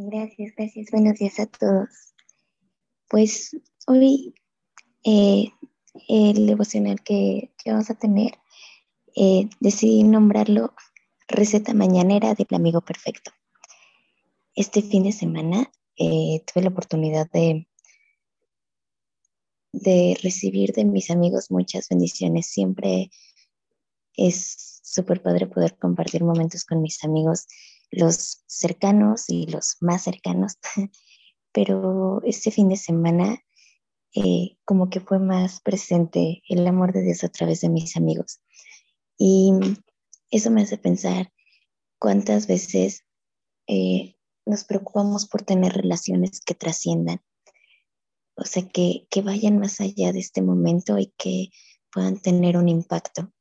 Gracias, 0.00 0.54
gracias. 0.56 0.92
Buenos 0.92 1.18
días 1.18 1.40
a 1.40 1.46
todos. 1.46 1.88
Pues 3.08 3.56
hoy 3.88 4.32
eh, 5.02 5.48
el 6.06 6.46
devocional 6.46 7.02
que, 7.02 7.50
vamos 7.66 7.90
a 7.90 7.94
tener, 7.98 8.38
eh, 9.16 9.50
decidí 9.58 10.04
nombrarlo 10.04 10.72
Receta 11.26 11.74
Mañanera 11.74 12.36
del 12.36 12.46
Amigo 12.52 12.80
Perfecto. 12.80 13.32
Este 14.54 14.82
fin 14.82 15.02
de 15.02 15.10
semana 15.10 15.68
eh, 15.96 16.44
tuve 16.46 16.62
la 16.62 16.70
oportunidad 16.70 17.28
de, 17.32 17.66
de 19.72 20.16
recibir 20.22 20.74
de 20.74 20.84
mis 20.84 21.10
amigos 21.10 21.50
muchas 21.50 21.88
bendiciones. 21.88 22.46
Siempre 22.46 23.10
es 24.16 24.80
súper 24.84 25.20
padre 25.22 25.48
poder 25.48 25.76
compartir 25.76 26.22
momentos 26.22 26.64
con 26.64 26.82
mis 26.82 27.02
amigos 27.02 27.48
los 27.90 28.44
cercanos 28.46 29.28
y 29.28 29.46
los 29.46 29.76
más 29.80 30.02
cercanos, 30.02 30.58
pero 31.52 32.20
este 32.24 32.50
fin 32.50 32.68
de 32.68 32.76
semana 32.76 33.42
eh, 34.14 34.56
como 34.64 34.88
que 34.88 35.00
fue 35.00 35.18
más 35.18 35.60
presente 35.60 36.42
el 36.48 36.66
amor 36.66 36.92
de 36.92 37.02
Dios 37.02 37.24
a 37.24 37.28
través 37.28 37.60
de 37.60 37.68
mis 37.68 37.96
amigos. 37.96 38.40
Y 39.18 39.52
eso 40.30 40.50
me 40.50 40.62
hace 40.62 40.78
pensar 40.78 41.32
cuántas 41.98 42.46
veces 42.46 43.04
eh, 43.66 44.16
nos 44.46 44.64
preocupamos 44.64 45.26
por 45.26 45.42
tener 45.42 45.72
relaciones 45.72 46.40
que 46.40 46.54
trasciendan, 46.54 47.20
o 48.34 48.44
sea, 48.44 48.66
que, 48.66 49.06
que 49.10 49.20
vayan 49.20 49.58
más 49.58 49.80
allá 49.80 50.12
de 50.12 50.20
este 50.20 50.42
momento 50.42 50.98
y 50.98 51.12
que 51.18 51.50
puedan 51.92 52.20
tener 52.20 52.56
un 52.56 52.68
impacto 52.68 53.32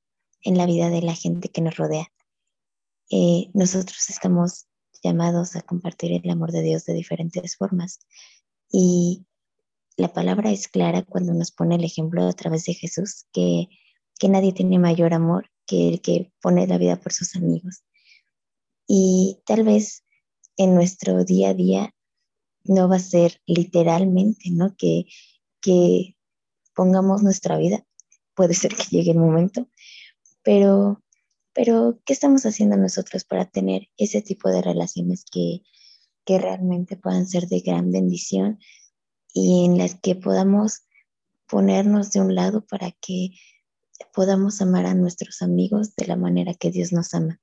en 0.41 0.57
la 0.57 0.65
vida 0.65 0.89
de 0.89 1.01
la 1.01 1.13
gente 1.13 1.49
que 1.49 1.61
nos 1.61 1.77
rodea. 1.77 2.11
Eh, 3.09 3.49
nosotros 3.53 4.09
estamos 4.09 4.67
llamados 5.03 5.55
a 5.55 5.61
compartir 5.61 6.11
el 6.13 6.29
amor 6.29 6.51
de 6.51 6.61
Dios 6.61 6.85
de 6.85 6.93
diferentes 6.93 7.55
formas. 7.55 7.99
Y 8.69 9.25
la 9.95 10.13
palabra 10.13 10.51
es 10.51 10.67
clara 10.67 11.03
cuando 11.03 11.33
nos 11.33 11.51
pone 11.51 11.75
el 11.75 11.83
ejemplo 11.83 12.27
a 12.27 12.33
través 12.33 12.65
de 12.65 12.73
Jesús, 12.73 13.25
que, 13.31 13.69
que 14.19 14.29
nadie 14.29 14.53
tiene 14.53 14.79
mayor 14.79 15.13
amor 15.13 15.49
que 15.65 15.89
el 15.89 16.01
que 16.01 16.31
pone 16.41 16.67
la 16.67 16.77
vida 16.77 16.95
por 16.97 17.13
sus 17.13 17.35
amigos. 17.35 17.83
Y 18.87 19.39
tal 19.45 19.63
vez 19.63 20.03
en 20.55 20.75
nuestro 20.75 21.23
día 21.23 21.49
a 21.49 21.53
día 21.53 21.93
no 22.63 22.89
va 22.89 22.97
a 22.97 22.99
ser 22.99 23.41
literalmente, 23.45 24.49
¿no? 24.51 24.75
Que, 24.77 25.05
que 25.61 26.15
pongamos 26.75 27.23
nuestra 27.23 27.57
vida. 27.57 27.85
Puede 28.33 28.53
ser 28.53 28.75
que 28.75 28.83
llegue 28.89 29.11
el 29.11 29.19
momento, 29.19 29.67
pero 30.43 31.03
pero, 31.57 31.99
¿qué 32.05 32.13
estamos 32.13 32.45
haciendo 32.45 32.77
nosotros 32.77 33.23
para 33.23 33.45
tener 33.45 33.89
ese 33.97 34.21
tipo 34.21 34.47
de 34.49 34.61
relaciones 34.61 35.25
que, 35.25 35.63
que 36.23 36.37
realmente 36.37 36.97
puedan 36.97 37.25
ser 37.25 37.47
de 37.47 37.61
gran 37.61 37.91
bendición 37.91 38.59
y 39.33 39.65
en 39.65 39.79
las 39.79 39.95
que 39.95 40.13
podamos 40.13 40.83
ponernos 41.47 42.11
de 42.11 42.21
un 42.21 42.35
lado 42.35 42.63
para 42.67 42.91
que 42.91 43.31
podamos 44.13 44.61
amar 44.61 44.85
a 44.85 44.93
nuestros 44.93 45.41
amigos 45.41 45.95
de 45.95 46.05
la 46.05 46.15
manera 46.15 46.53
que 46.53 46.69
Dios 46.69 46.93
nos 46.93 47.15
ama? 47.15 47.41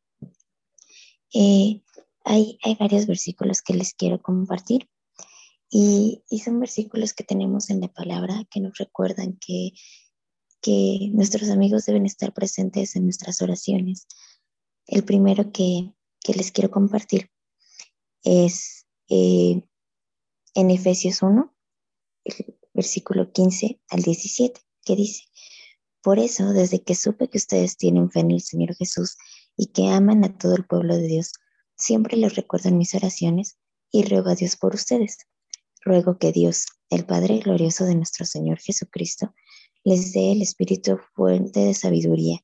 Eh, 1.34 1.82
hay, 2.24 2.60
hay, 2.62 2.76
varios 2.78 3.08
versículos 3.08 3.62
que 3.62 3.74
les 3.74 3.94
quiero 3.94 4.22
compartir 4.22 4.88
y, 5.68 6.22
y, 6.30 6.38
son 6.38 6.60
versículos 6.60 7.14
que 7.14 7.24
tenemos 7.24 7.68
en 7.68 7.80
la 7.80 7.88
palabra 7.88 8.44
que 8.48 8.60
nos 8.60 8.78
recuerdan 8.78 9.40
que 9.44 9.72
que 10.64 11.10
nuestros 11.12 11.50
amigos 11.50 11.84
deben 11.84 12.06
estar 12.06 12.32
presentes 12.32 12.96
en 12.96 13.04
nuestras 13.04 13.42
oraciones. 13.42 14.06
El 14.86 15.04
primero 15.04 15.52
que, 15.52 15.92
les 16.26 16.52
quiero 16.52 16.70
compartir 16.70 17.30
es 18.22 18.86
eh, 19.10 19.62
en 20.54 20.70
Efesios 20.70 21.20
1, 21.20 21.54
el 22.24 22.56
versículo 22.72 23.30
15 23.30 23.78
al 23.90 24.00
17, 24.00 24.58
que 24.86 24.96
dice, 24.96 25.24
por 26.02 26.18
eso, 26.18 26.54
desde 26.54 26.82
que 26.82 26.94
supe 26.94 27.28
que 27.28 27.36
ustedes 27.36 27.76
tienen 27.76 28.10
fe 28.10 28.20
en 28.20 28.30
el 28.30 28.40
Señor 28.40 28.74
Jesús 28.74 29.18
y 29.58 29.66
que 29.66 29.88
aman 29.88 30.24
a 30.24 30.38
todo 30.38 30.56
el 30.56 30.64
pueblo 30.64 30.96
de 30.96 31.06
Dios, 31.06 31.34
siempre 31.76 32.16
les 32.16 32.36
recuerdo 32.36 32.70
en 32.70 32.78
mis 32.78 32.94
oraciones 32.94 33.58
y 33.92 34.04
ruego 34.04 34.30
a 34.30 34.34
Dios 34.34 34.56
por 34.56 34.74
ustedes. 34.74 35.18
Ruego 35.82 36.16
que 36.16 36.32
Dios, 36.32 36.64
el 36.88 37.04
Padre 37.04 37.40
glorioso 37.40 37.84
de 37.84 37.96
nuestro 37.96 38.24
Señor 38.24 38.60
Jesucristo, 38.60 39.34
les 39.84 40.12
dé 40.12 40.32
el 40.32 40.42
Espíritu 40.42 40.98
fuente 41.14 41.60
de 41.60 41.74
sabiduría, 41.74 42.40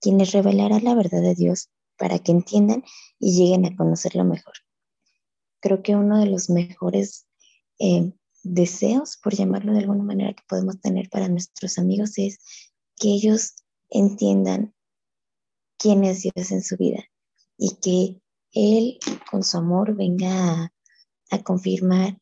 quien 0.00 0.18
les 0.18 0.32
revelará 0.32 0.78
la 0.80 0.94
verdad 0.94 1.22
de 1.22 1.34
Dios 1.34 1.70
para 1.96 2.18
que 2.18 2.32
entiendan 2.32 2.84
y 3.18 3.32
lleguen 3.32 3.64
a 3.64 3.74
conocerlo 3.74 4.24
mejor. 4.24 4.54
Creo 5.60 5.82
que 5.82 5.96
uno 5.96 6.18
de 6.18 6.26
los 6.26 6.50
mejores 6.50 7.26
eh, 7.78 8.12
deseos, 8.42 9.16
por 9.16 9.34
llamarlo 9.34 9.72
de 9.72 9.80
alguna 9.80 10.04
manera, 10.04 10.34
que 10.34 10.44
podemos 10.46 10.78
tener 10.80 11.08
para 11.08 11.28
nuestros 11.28 11.78
amigos 11.78 12.18
es 12.18 12.38
que 12.96 13.08
ellos 13.08 13.54
entiendan 13.88 14.74
quién 15.78 16.04
es 16.04 16.22
Dios 16.22 16.52
en 16.52 16.62
su 16.62 16.76
vida 16.76 17.02
y 17.56 17.76
que 17.76 18.20
Él 18.52 18.98
con 19.30 19.42
su 19.42 19.56
amor 19.56 19.96
venga 19.96 20.72
a, 21.30 21.42
confirmar 21.42 22.18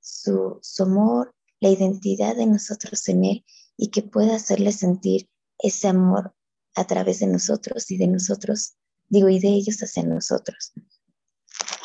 su, 0.00 0.58
su 0.60 0.82
amor, 0.82 1.34
la 1.58 1.70
identidad 1.70 2.36
de 2.36 2.46
nosotros 2.46 3.08
en 3.08 3.24
Él 3.24 3.44
y 3.76 3.88
que 3.88 4.02
pueda 4.02 4.36
hacerles 4.36 4.76
sentir 4.76 5.28
ese 5.58 5.88
amor 5.88 6.34
a 6.74 6.86
través 6.86 7.20
de 7.20 7.26
nosotros 7.26 7.90
y 7.90 7.96
de 7.96 8.06
nosotros, 8.06 8.74
digo, 9.08 9.28
y 9.28 9.38
de 9.38 9.48
ellos 9.48 9.78
hacia 9.82 10.02
nosotros. 10.02 10.72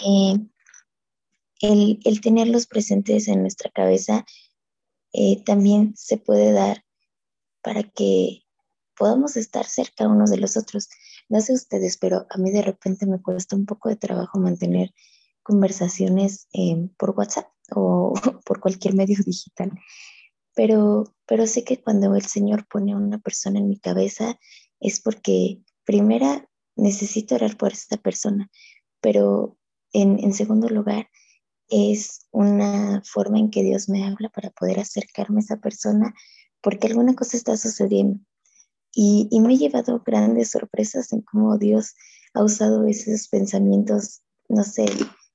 Eh, 0.05 0.37
el, 1.61 2.21
tenerlos 2.21 2.67
presentes 2.67 3.27
en 3.27 3.41
nuestra 3.41 3.71
cabeza 3.71 4.25
eh, 5.13 5.43
también 5.43 5.93
se 5.95 6.17
puede 6.17 6.51
dar 6.51 6.83
para 7.61 7.83
que 7.83 8.43
podamos 8.95 9.35
estar 9.37 9.65
cerca 9.65 10.07
unos 10.07 10.29
de 10.29 10.37
los 10.37 10.57
otros. 10.57 10.89
No 11.29 11.41
sé 11.41 11.53
ustedes, 11.53 11.97
pero 11.97 12.25
a 12.29 12.37
mí 12.37 12.51
de 12.51 12.61
repente 12.61 13.05
me 13.05 13.21
cuesta 13.21 13.55
un 13.55 13.65
poco 13.65 13.89
de 13.89 13.95
trabajo 13.95 14.39
mantener 14.39 14.93
conversaciones 15.43 16.47
eh, 16.53 16.89
por 16.97 17.11
WhatsApp 17.11 17.47
o 17.71 18.13
por 18.45 18.59
cualquier 18.59 18.95
medio 18.95 19.17
digital 19.25 19.71
pero, 20.57 21.13
pero 21.28 21.45
sé 21.45 21.63
que 21.63 21.79
cuando 21.79 22.16
el 22.16 22.23
Señor 22.23 22.68
pone 22.68 22.94
a 22.94 22.97
una 22.97 23.19
persona 23.19 23.59
en 23.59 23.69
mi 23.69 23.78
cabeza 23.78 24.40
es 24.79 25.00
porque 25.00 25.62
primera 25.85 26.50
necesito 26.75 27.35
orar 27.35 27.57
por 27.57 27.73
esta 27.73 27.97
persona, 27.97 28.50
pero 29.00 29.56
en, 29.94 30.18
en 30.18 30.34
segundo 30.34 30.68
lugar 30.68 31.09
es 31.69 32.22
una 32.31 33.03
forma 33.06 33.38
en 33.38 33.51
que 33.51 33.62
Dios 33.63 33.88
me 33.88 34.03
habla 34.03 34.29
para 34.29 34.50
poder 34.50 34.79
acercarme 34.79 35.41
a 35.41 35.44
esa 35.44 35.57
persona 35.57 36.16
porque 36.62 36.88
alguna 36.88 37.13
cosa 37.13 37.38
está 37.38 37.56
sucediendo. 37.56 38.19
Y, 38.91 39.28
y, 39.29 39.41
me 39.41 39.53
he 39.53 39.57
llevado 39.57 40.01
grandes 40.03 40.50
sorpresas 40.50 41.13
en 41.13 41.22
cómo 41.22 41.59
Dios 41.59 41.94
ha 42.34 42.44
usado 42.44 42.88
esos 42.88 43.28
pensamientos, 43.28 44.24
no 44.50 44.63
sé, 44.63 44.88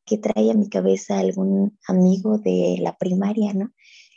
que 0.04 0.19
trae 0.19 0.50
a 0.50 0.54
mi 0.54 0.69
cabeza 0.69 1.21
algún 1.21 1.78
amigo 1.87 2.39
de 2.39 2.78
la 2.81 2.97
primaria, 2.97 3.53
¿no? 3.53 3.72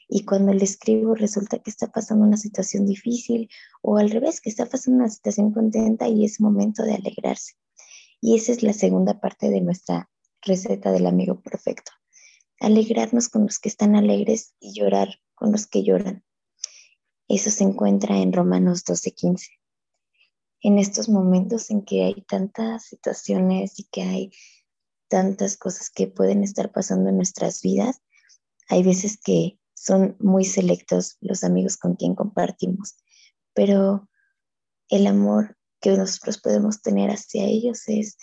Y 0.08 0.24
cuando 0.24 0.54
le 0.54 0.64
escribo 0.64 1.16
resulta 1.16 1.60
que 1.60 1.72
está 1.72 1.92
pasando 1.92 2.26
una 2.26 2.38
situación 2.38 2.86
difícil 2.86 3.50
o 3.82 3.98
al 3.98 4.10
revés, 4.10 4.40
que 4.42 4.50
está 4.50 4.66
pasando 4.66 5.00
una 5.00 5.10
situación 5.10 5.52
contenta 5.52 6.08
y 6.08 6.26
es 6.26 6.40
momento 6.40 6.84
de 6.84 6.96
alegrarse. 6.96 7.54
Y 8.22 8.36
esa 8.36 8.52
es 8.52 8.64
la 8.64 8.74
segunda 8.74 9.20
parte 9.20 9.50
de 9.50 9.62
nuestra 9.62 10.10
receta 10.42 10.92
del 10.92 11.08
amigo 11.08 11.42
perfecto. 11.42 11.92
Alegrarnos 12.60 13.30
con 13.30 13.44
los 13.46 13.60
que 13.60 13.70
están 13.70 13.96
alegres 13.96 14.54
y 14.60 14.74
llorar 14.74 15.20
con 15.34 15.52
los 15.52 15.68
que 15.68 15.84
lloran. 15.84 16.24
Eso 17.28 17.50
se 17.50 17.64
encuentra 17.64 18.18
en 18.20 18.32
Romanos 18.32 18.84
12:15. 18.86 19.50
En 20.62 20.80
estos 20.80 21.10
momentos 21.10 21.70
en 21.70 21.84
que 21.84 22.04
hay 22.04 22.22
tantas 22.28 22.86
situaciones 22.86 23.80
y 23.80 23.84
que 23.86 24.04
hay 24.04 24.32
tantas 25.08 25.58
cosas 25.58 25.90
que 25.90 26.08
pueden 26.08 26.44
estar 26.44 26.72
pasando 26.72 27.10
en 27.10 27.18
nuestras 27.18 27.62
vidas, 27.62 28.02
hay 28.70 28.84
veces 28.84 29.20
que 29.24 29.60
son 29.86 30.16
muy 30.20 30.46
selectos 30.46 31.18
los 31.22 31.44
amigos 31.44 31.78
con 31.78 31.96
quien 31.96 32.16
compartimos, 32.16 32.96
pero 33.54 34.10
el 34.90 35.06
amor 35.06 35.58
que 35.80 35.92
nosotros 35.92 36.40
podemos 36.40 36.82
tener 36.82 37.12
hacia 37.12 37.44
ellos 37.44 37.84
es 37.88 38.18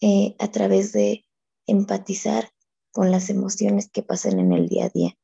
eh, 0.00 0.36
a 0.38 0.52
través 0.52 0.92
de 0.92 1.24
empatizar 1.66 2.50
con 2.92 3.10
las 3.10 3.30
emociones 3.30 3.90
que 3.90 4.04
pasan 4.04 4.38
en 4.38 4.52
el 4.52 4.68
día 4.68 4.84
a 4.84 4.90
día. 4.90 5.18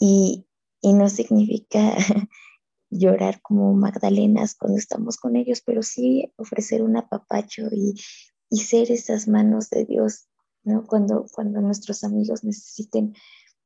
Y, 0.00 0.44
no 0.82 1.08
significa 1.08 1.96
llorar 2.90 3.40
como 3.42 3.74
magdalenas 3.74 4.56
cuando 4.56 4.78
estamos 4.78 5.18
con 5.18 5.36
ellos, 5.36 5.60
pero 5.64 5.82
sí 5.82 6.32
ofrecer 6.36 6.82
un 6.82 6.96
apapacho 6.96 7.68
y, 7.70 7.94
y 8.50 8.58
ser 8.58 8.90
esas 8.90 9.28
manos 9.28 9.70
de 9.70 9.84
Dios, 9.84 10.28
¿no? 10.64 10.84
Cuando, 10.86 11.26
cuando 11.32 11.60
nuestros 11.60 12.02
amigos 12.02 12.42
necesiten 12.42 13.14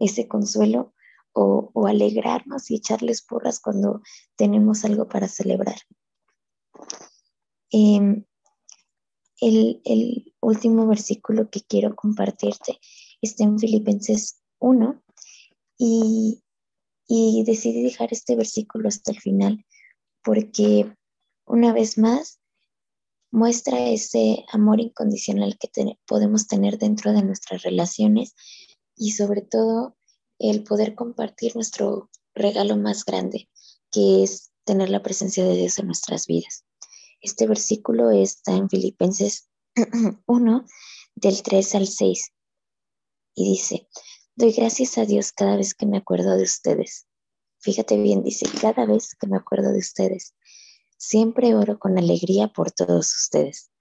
ese 0.04 0.28
consuelo 0.28 0.92
o, 1.32 1.86
alegrarnos 1.86 2.70
y 2.70 2.76
echarles 2.76 3.22
porras 3.22 3.58
cuando 3.58 4.02
tenemos 4.36 4.84
algo 4.84 5.08
para 5.08 5.28
celebrar. 5.28 5.76
Em, 7.70 8.24
el, 9.40 10.34
último 10.40 10.86
versículo 10.86 11.48
que 11.50 11.60
quiero 11.62 11.94
compartirte 11.94 12.78
está 13.22 13.44
en 13.44 13.58
Filipenses 13.58 14.42
1 14.58 15.02
y, 15.78 16.42
y 17.06 17.44
decidí 17.46 17.82
dejar 17.82 18.08
este 18.12 18.36
versículo 18.36 18.88
hasta 18.88 19.12
el 19.12 19.20
final 19.20 19.64
porque 20.22 20.92
una 21.46 21.72
vez 21.72 21.96
más 21.96 22.40
muestra 23.30 23.88
ese 23.88 24.44
amor 24.52 24.80
incondicional 24.80 25.56
que 25.58 25.68
podemos 26.06 26.46
tener 26.46 26.78
dentro 26.78 27.12
de 27.12 27.22
nuestras 27.22 27.62
relaciones 27.62 28.34
y 28.96 29.12
sobre 29.12 29.42
todo 29.42 29.96
el 30.38 30.64
poder 30.64 30.94
compartir 30.94 31.54
nuestro 31.54 32.10
regalo 32.34 32.76
más 32.76 33.04
grande, 33.04 33.48
que 33.90 34.22
es 34.22 34.52
tener 34.64 34.90
la 34.90 35.02
presencia 35.02 35.44
de 35.44 35.54
Dios 35.56 35.78
en 35.78 35.86
nuestras 35.86 36.26
vidas. 36.26 36.64
Este 37.20 37.46
versículo 37.46 38.10
está 38.10 38.52
en 38.52 38.68
Filipenses 38.68 39.48
1, 40.26 40.66
del 41.14 41.42
3 41.42 41.74
al 41.74 41.86
6, 41.86 42.32
y 43.34 43.50
dice, 43.52 43.88
doy 44.34 44.52
gracias 44.52 44.98
a 44.98 45.04
Dios 45.04 45.32
cada 45.32 45.56
vez 45.56 45.74
que 45.74 45.86
me 45.86 45.98
acuerdo 45.98 46.36
de 46.36 46.44
ustedes. 46.44 47.06
Fíjate 47.58 47.96
bien, 47.96 48.22
dice, 48.22 48.46
cada 48.60 48.86
vez 48.86 49.14
que 49.14 49.26
me 49.26 49.36
acuerdo 49.36 49.72
de 49.72 49.78
ustedes 49.78 50.34
Siempre 51.04 51.56
oro 51.56 51.80
con 51.80 51.98
alegría 51.98 52.46
por 52.46 52.70
todos 52.70 53.12
ustedes. 53.12 53.72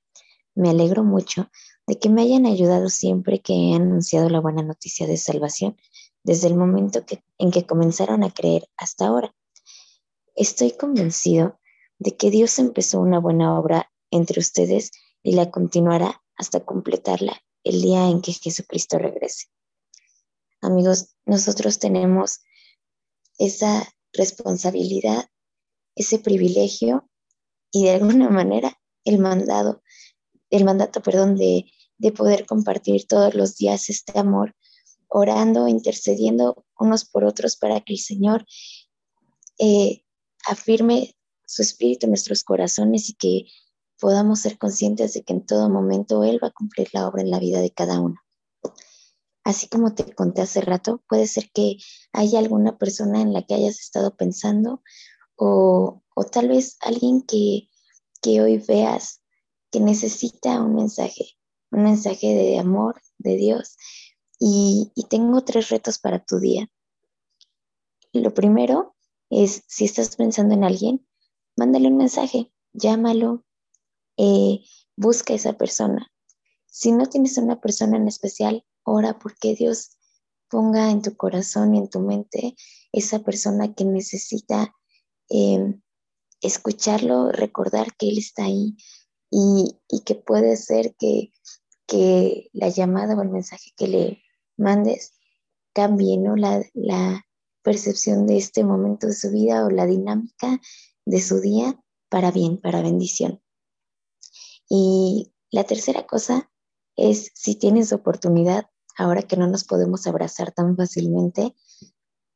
Me 0.56 0.72
alegro 0.72 1.04
mucho 1.04 1.52
de 1.92 2.00
que 2.00 2.08
me 2.08 2.22
hayan 2.22 2.46
ayudado 2.46 2.88
siempre 2.88 3.42
que 3.42 3.52
he 3.52 3.76
anunciado 3.76 4.30
la 4.30 4.40
buena 4.40 4.64
noticia 4.64 5.08
de 5.08 5.18
salvación, 5.18 5.76
desde 6.24 6.48
el 6.48 6.56
momento 6.56 7.04
en 7.38 7.52
que 7.52 7.66
comenzaron 7.66 8.24
a 8.24 8.32
creer 8.34 8.70
hasta 8.78 9.08
ahora. 9.08 9.36
Estoy 10.34 10.72
convencido 10.72 11.60
de 12.00 12.16
que 12.16 12.32
Dios 12.32 12.60
empezó 12.60 13.02
una 13.02 13.20
buena 13.20 13.60
obra 13.60 13.92
entre 14.10 14.40
ustedes 14.40 14.92
y 15.22 15.34
la 15.34 15.52
continuará 15.52 16.24
hasta 16.38 16.64
completarla 16.64 17.42
el 17.66 17.82
día 17.82 18.08
en 18.08 18.22
que 18.22 18.32
Jesucristo 18.32 18.98
regrese. 18.98 19.48
Amigos, 20.62 21.18
nosotros 21.26 21.78
tenemos 21.78 22.40
esa 23.38 23.86
responsabilidad, 24.14 25.30
ese 25.96 26.20
privilegio 26.20 27.10
y 27.70 27.84
de 27.84 27.96
alguna 27.96 28.30
manera 28.30 28.80
el 29.04 29.20
mandado, 29.20 29.84
el 30.50 30.64
mandato, 30.64 31.02
perdón, 31.02 31.36
de, 31.36 31.66
de 32.02 32.12
poder 32.12 32.48
compartir 32.48 33.06
todos 33.08 33.36
los 33.36 33.58
días 33.58 33.90
este 33.90 34.18
amor, 34.18 34.56
orando, 35.08 35.68
intercediendo 35.68 36.66
unos 36.80 37.06
por 37.06 37.24
otros 37.24 37.56
para 37.58 37.80
que 37.82 37.94
el 37.94 38.00
Señor 38.00 38.46
eh, 39.60 40.04
afirme 40.48 41.16
su 41.46 41.62
espíritu 41.62 42.08
en 42.08 42.12
nuestros 42.12 42.44
corazones 42.44 43.10
y 43.10 43.14
que 43.14 43.46
podamos 44.00 44.40
ser 44.40 44.58
conscientes 44.58 45.14
de 45.14 45.22
que 45.24 45.34
en 45.34 45.46
todo 45.46 45.70
momento 45.70 46.24
Él 46.24 46.40
va 46.44 46.48
a 46.48 46.54
cumplir 46.54 46.90
la 46.92 47.08
obra 47.08 47.22
en 47.22 47.30
la 47.30 47.38
vida 47.38 47.62
de 47.62 47.70
cada 47.70 48.00
uno. 48.00 48.16
Así 49.44 49.68
como 49.68 49.94
te 49.94 50.12
conté 50.16 50.42
hace 50.42 50.62
rato, 50.62 51.04
puede 51.08 51.28
ser 51.28 51.52
que 51.54 51.78
haya 52.14 52.40
alguna 52.40 52.80
persona 52.80 53.22
en 53.22 53.32
la 53.32 53.44
que 53.44 53.54
hayas 53.54 53.80
estado 53.80 54.16
pensando 54.16 54.82
o, 55.36 56.02
o 56.16 56.24
tal 56.24 56.48
vez 56.48 56.78
alguien 56.82 57.22
que, 57.22 57.70
que 58.24 58.42
hoy 58.42 58.58
veas 58.58 59.22
que 59.72 59.80
necesita 59.80 60.62
un 60.62 60.76
mensaje, 60.76 61.38
un 61.72 61.84
mensaje 61.84 62.28
de 62.28 62.60
amor 62.60 63.02
de 63.18 63.36
Dios. 63.36 63.78
Y, 64.40 64.92
tengo 65.10 65.44
tres 65.44 65.70
retos 65.70 66.00
para 66.00 66.24
tu 66.24 66.40
día. 66.40 66.70
Lo 68.14 68.34
primero 68.34 68.96
es, 69.30 69.64
si 69.68 69.86
estás 69.86 70.16
pensando 70.16 70.54
en 70.54 70.64
alguien, 70.64 71.06
mándale 71.58 71.90
un 71.90 71.98
mensaje, 71.98 72.52
llámalo, 72.74 73.46
eh, 74.18 74.62
busca 74.96 75.34
a 75.34 75.36
esa 75.36 75.54
persona. 75.54 76.12
Si 76.66 76.92
no 76.92 77.08
tienes 77.08 77.38
una 77.38 77.60
persona 77.60 77.98
en 77.98 78.08
especial, 78.08 78.66
ora 78.84 79.20
porque 79.20 79.56
Dios 79.56 79.98
ponga 80.50 80.92
en 80.92 81.02
tu 81.02 81.16
corazón 81.16 81.76
y 81.76 81.80
en 81.80 81.90
tu 81.90 82.00
mente 82.00 82.56
esa 82.92 83.20
persona 83.20 83.74
que 83.74 83.86
necesita 83.86 84.74
eh, 85.30 85.80
escucharlo, 86.42 87.32
recordar 87.32 87.96
que 87.96 88.10
Él 88.10 88.18
está 88.18 88.46
ahí 88.46 88.76
y, 89.30 89.78
que 90.06 90.16
puede 90.16 90.58
ser 90.58 90.96
que, 90.96 91.32
que, 91.92 92.50
la 92.54 92.70
llamada 92.70 93.16
o 93.16 93.22
el 93.22 93.30
mensaje 93.30 93.72
que 93.76 93.88
le 93.88 94.24
mandes 94.56 95.20
cambie 95.74 96.18
¿no? 96.18 96.38
la, 96.38 96.64
la 96.74 97.26
percepción 97.64 98.28
de 98.28 98.38
este 98.38 98.64
momento 98.64 99.08
de 99.08 99.14
su 99.14 99.30
vida 99.30 99.66
o 99.66 99.70
la 99.70 99.86
dinámica 99.86 100.62
de 101.06 101.22
su 101.22 101.42
día 101.42 101.78
para 102.10 102.32
bien, 102.32 102.62
para 102.62 102.82
bendición. 102.82 103.42
Y 104.70 105.34
la 105.50 105.66
tercera 105.66 106.08
cosa 106.08 106.50
es 106.96 107.32
si 107.36 107.56
tienes 107.56 107.92
oportunidad, 107.92 108.68
ahora 108.98 109.24
que 109.24 109.36
no 109.36 109.48
nos 109.48 109.66
podemos 109.66 110.08
abrazar 110.08 110.54
tan 110.54 110.78
fácilmente, 110.78 111.56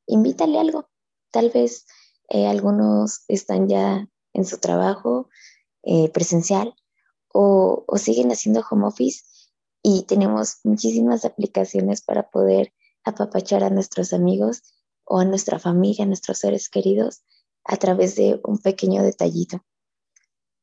invítale 0.06 0.60
algo. 0.60 0.90
Tal 1.32 1.50
vez 1.50 1.86
eh, 2.28 2.48
algunos 2.48 3.24
están 3.30 3.70
ya 3.70 4.10
en 4.34 4.46
su 4.46 4.58
trabajo 4.58 5.30
eh, 5.84 6.10
presencial 6.10 6.76
o, 7.38 7.86
siguen 7.98 8.32
haciendo 8.32 8.64
home 8.70 8.88
office 8.88 9.24
y 9.88 10.02
tenemos 10.02 10.62
muchísimas 10.64 11.26
aplicaciones 11.26 12.02
para 12.02 12.32
poder 12.32 12.74
apapachar 13.04 13.64
a 13.64 13.70
nuestros 13.70 14.14
amigos 14.14 14.64
o 15.04 15.20
a 15.20 15.26
nuestra 15.26 15.60
familia, 15.60 16.06
a 16.06 16.08
nuestros 16.08 16.40
seres 16.40 16.70
queridos 16.70 17.22
a 17.64 17.78
través 17.78 18.16
de 18.16 18.42
un 18.44 18.58
pequeño 18.58 19.04
detallito. 19.04 19.64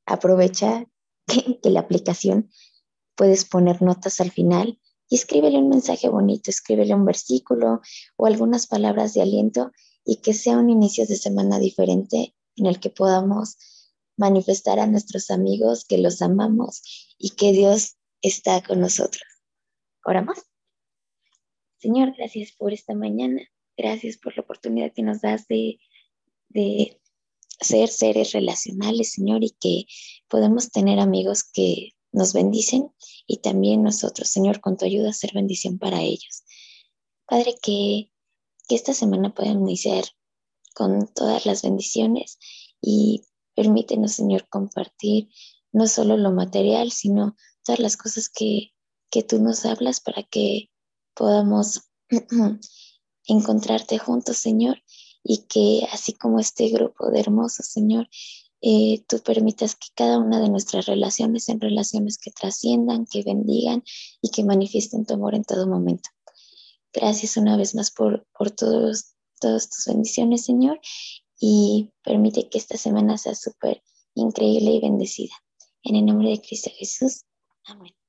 Aprovecha 0.07 0.89
que, 1.29 1.61
que 1.61 1.71
la 1.71 1.79
aplicación 1.79 2.51
puedes 3.15 3.45
poner 3.45 3.81
notas 3.81 4.21
al 4.21 4.33
final 4.33 4.81
y 5.09 5.15
escríbele 5.15 5.59
un 5.59 5.69
mensaje 5.69 6.09
bonito, 6.09 6.51
escríbele 6.51 6.93
un 6.93 7.05
versículo 7.05 7.81
o 8.17 8.27
algunas 8.27 8.67
palabras 8.67 9.15
de 9.15 9.23
aliento 9.23 9.71
y 10.05 10.17
que 10.17 10.35
sea 10.35 10.59
un 10.59 10.69
inicio 10.69 11.07
de 11.07 11.15
semana 11.15 11.61
diferente 11.61 12.35
en 12.57 12.67
el 12.67 12.81
que 12.81 12.91
podamos 12.91 13.57
manifestar 14.17 14.81
a 14.81 14.89
nuestros 14.89 15.31
amigos 15.31 15.85
que 15.85 15.99
los 15.99 16.23
amamos 16.23 17.15
y 17.19 17.31
que 17.31 17.53
Dios 17.53 17.99
está 18.23 18.63
con 18.63 18.81
nosotros. 18.81 19.23
Oramos. 20.05 20.39
Señor, 21.79 22.15
gracias 22.17 22.53
por 22.53 22.73
esta 22.73 22.95
mañana. 22.95 23.43
Gracias 23.77 24.17
por 24.17 24.37
la 24.37 24.43
oportunidad 24.43 24.93
que 24.95 25.03
nos 25.03 25.21
das 25.21 25.47
de, 25.49 25.79
de 26.49 27.01
ser 27.61 27.89
seres 27.89 28.33
relacionales, 28.33 29.13
Señor, 29.13 29.43
y 29.45 29.51
que 29.61 29.85
podemos 30.29 30.71
tener 30.71 30.99
amigos 31.01 31.45
que 31.45 31.91
nos 32.13 32.33
bendicen 32.33 32.93
y 33.27 33.39
también 33.39 33.83
nosotros, 33.83 34.29
Señor, 34.29 34.61
con 34.61 34.77
tu 34.77 34.85
ayuda, 34.85 35.13
ser 35.13 35.33
bendición 35.35 35.79
para 35.79 36.03
ellos. 36.03 36.45
Padre, 37.27 37.55
que 37.63 38.13
que 38.69 38.75
esta 38.75 38.95
semana 38.95 39.35
puedan 39.35 39.61
iniciar 39.63 40.05
con 40.75 41.13
todas 41.15 41.47
las 41.47 41.63
bendiciones 41.63 42.39
y 42.81 43.23
permítenos, 43.55 44.13
Señor, 44.13 44.49
compartir 44.49 45.29
no 45.73 45.87
solo 45.87 46.17
lo 46.17 46.33
material, 46.33 46.91
sino 46.91 47.37
todas 47.65 47.81
las 47.81 47.97
cosas 47.97 48.29
que, 48.29 48.73
que 49.11 49.23
tú 49.23 49.41
nos 49.41 49.65
hablas 49.65 50.01
para 50.01 50.23
que 50.23 50.71
podamos 51.15 51.83
encontrarte 53.27 53.99
juntos, 53.99 54.37
Señor, 54.37 54.83
y 55.23 55.45
que 55.49 55.87
así 55.93 56.13
como 56.13 56.41
este 56.41 56.69
grupo 56.69 57.11
de 57.11 57.21
hermosos, 57.21 57.67
Señor, 57.67 58.09
eh, 58.61 59.05
tú 59.09 59.19
permitas 59.19 59.75
que 59.75 59.89
cada 59.95 60.19
una 60.19 60.41
de 60.41 60.49
nuestras 60.49 60.87
relaciones 60.87 61.45
sean 61.45 61.61
relaciones 61.61 62.17
que 62.17 62.31
trasciendan, 62.31 63.07
que 63.07 63.25
bendigan 63.25 63.83
y 64.21 64.31
que 64.31 64.45
manifiesten 64.45 65.05
tu 65.05 65.15
amor 65.15 65.35
en 65.35 65.45
todo 65.45 65.67
momento. 65.67 66.11
Gracias 66.93 67.37
una 67.37 67.57
vez 67.57 67.75
más 67.75 67.91
por, 67.91 68.27
por 68.37 68.51
todos, 68.51 69.15
todas 69.41 69.69
tus 69.69 69.87
bendiciones, 69.87 70.45
Señor, 70.45 70.81
y 71.41 71.91
permite 72.05 72.49
que 72.49 72.59
esta 72.59 72.77
semana 72.77 73.19
sea 73.19 73.35
súper 73.35 73.83
increíble 74.15 74.71
y 74.73 74.81
bendecida. 74.81 75.35
En 75.83 75.97
el 75.97 76.07
nombre 76.07 76.31
de 76.31 76.41
Cristo 76.41 76.71
Jesús. 76.73 77.25
Amén. 77.71 78.02